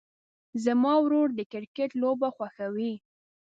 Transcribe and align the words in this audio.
زما 0.63 0.93
ورور 1.03 1.27
د 1.37 1.39
کرکټ 1.51 1.89
لوبه 2.01 2.29
خوښوي. 2.35 2.93